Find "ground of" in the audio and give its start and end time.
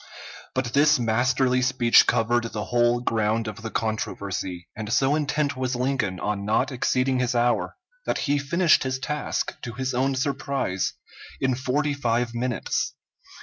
3.01-3.61